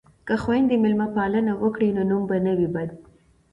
[0.27, 2.89] که خویندې میلمه پالنه وکړي نو نوم به نه وي بد.